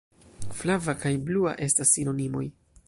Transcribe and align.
Flava 0.61 0.95
kaj 1.03 1.13
blua 1.29 1.55
estas 1.67 1.95
sinonimoj! 1.99 2.47